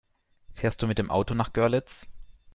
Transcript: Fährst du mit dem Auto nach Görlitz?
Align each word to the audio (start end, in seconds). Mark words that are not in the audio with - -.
Fährst 0.53 0.81
du 0.81 0.87
mit 0.87 0.97
dem 0.97 1.11
Auto 1.11 1.35
nach 1.35 1.53
Görlitz? 1.53 2.07